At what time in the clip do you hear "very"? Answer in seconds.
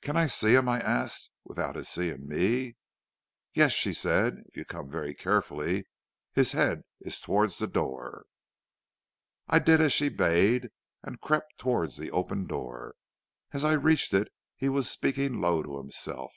4.90-5.14